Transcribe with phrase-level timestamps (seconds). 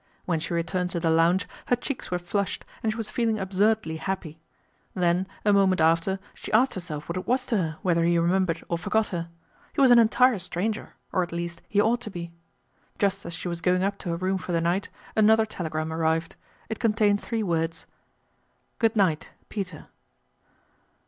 [0.25, 3.97] When she returned to the lounge her cheeks ;vere flushed, and she was feeling absurdly
[3.97, 4.39] happy,
[4.97, 8.63] fhen a moment after she asked herself what it was :o her whether he remembered
[8.67, 9.29] or forgot her.
[9.73, 12.33] He an entire stranger or at least he ought to be.
[12.97, 16.35] Just as she was going up to her room for the light, another telegram arrived.
[16.67, 17.85] It contained :hree words:"
[18.79, 19.85] Good night peter."